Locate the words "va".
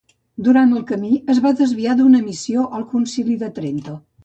1.43-1.51